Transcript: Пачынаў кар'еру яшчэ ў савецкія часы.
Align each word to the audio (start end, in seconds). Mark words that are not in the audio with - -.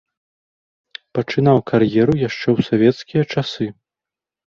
Пачынаў 1.19 1.57
кар'еру 1.73 2.13
яшчэ 2.27 2.43
ў 2.43 2.59
савецкія 2.73 3.23
часы. 3.33 3.65